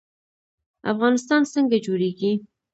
افغانستان 0.93 1.41
څنګه 1.53 1.77
جوړیږي؟ 1.85 2.31